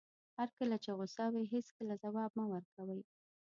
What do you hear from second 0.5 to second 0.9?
کله چې